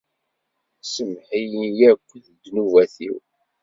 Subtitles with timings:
[0.83, 3.17] Semmeḥ-iyi akk ddnubat-iw.